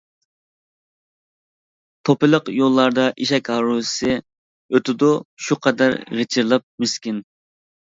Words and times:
توپىلىق 2.09 2.49
يوللاردا 2.61 3.05
ئېشەك 3.27 3.53
ھارۋىسى، 3.55 4.17
ئۆتىدۇ 4.79 5.13
شۇ 5.47 5.61
قەدەر 5.69 5.97
غىچىرلاپ 6.19 6.69
مىسكىن. 6.85 7.25